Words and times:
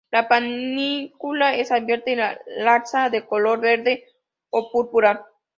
La 0.09 0.27
panícula 0.27 1.53
es 1.55 1.71
abierta 1.71 2.09
y 2.09 2.15
laxa, 2.15 3.11
de 3.11 3.23
color 3.27 3.59
verde 3.61 4.05
o 4.49 4.71
púrpura. 4.71 5.27